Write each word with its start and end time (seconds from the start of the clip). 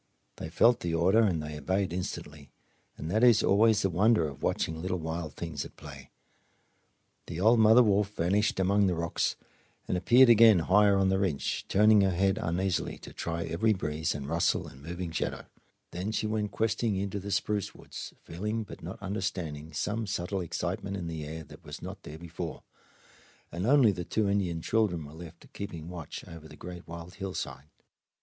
They 0.37 0.49
felt 0.49 0.79
the 0.79 0.95
order 0.95 1.19
and 1.21 1.43
they 1.43 1.59
obeyed 1.59 1.93
instantly 1.93 2.49
and 2.97 3.11
that 3.11 3.23
is 3.23 3.43
always 3.43 3.83
the 3.83 3.89
wonder 3.91 4.27
of 4.27 4.41
watching 4.41 4.81
little 4.81 4.97
wild 4.97 5.35
things 5.35 5.63
at 5.63 5.75
play. 5.75 6.09
The 7.27 7.39
old 7.39 7.59
mother 7.59 7.83
wolf 7.83 8.09
vanished 8.15 8.59
among 8.59 8.87
the 8.87 8.95
rocks 8.95 9.35
and 9.87 9.95
appeared 9.95 10.27
again 10.27 10.57
higher 10.57 10.97
on 10.97 11.09
the 11.09 11.19
ridge, 11.19 11.65
turning 11.67 12.01
her 12.01 12.09
head 12.09 12.39
uneasily 12.41 12.97
to 12.97 13.13
try 13.13 13.43
every 13.43 13.73
breeze 13.73 14.15
and 14.15 14.27
rustle 14.27 14.65
and 14.67 14.81
moving 14.81 15.11
shadow. 15.11 15.45
Then 15.91 16.11
she 16.11 16.25
went 16.25 16.49
questing 16.49 16.95
into 16.95 17.19
the 17.19 17.29
spruce 17.29 17.75
woods, 17.75 18.15
feeling 18.23 18.63
but 18.63 18.81
not 18.81 18.99
understanding 19.03 19.71
some 19.71 20.07
subtle 20.07 20.41
excitement 20.41 20.97
in 20.97 21.05
the 21.05 21.23
air 21.25 21.43
that 21.43 21.63
was 21.63 21.79
not 21.79 22.01
there 22.01 22.17
before, 22.17 22.63
and 23.51 23.67
only 23.67 23.91
the 23.91 24.03
two 24.03 24.27
Indian 24.27 24.63
children 24.63 25.05
were 25.05 25.13
left 25.13 25.53
keeping 25.53 25.89
watch 25.89 26.27
over 26.27 26.47
the 26.47 26.55
great 26.55 26.87
wild 26.87 27.13
hillside. 27.13 27.69